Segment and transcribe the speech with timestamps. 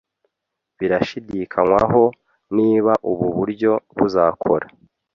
[0.79, 2.03] Birashidikanywaho
[2.57, 4.65] niba ubu buryo buzakora